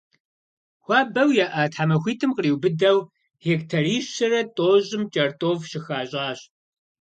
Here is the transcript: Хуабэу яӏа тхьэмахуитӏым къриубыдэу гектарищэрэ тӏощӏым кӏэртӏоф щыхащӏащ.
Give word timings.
Хуабэу 0.83 1.29
яӏа 1.45 1.63
тхьэмахуитӏым 1.71 2.31
къриубыдэу 2.35 2.97
гектарищэрэ 3.43 4.41
тӏощӏым 4.55 5.03
кӏэртӏоф 5.13 5.59
щыхащӏащ. 5.69 6.39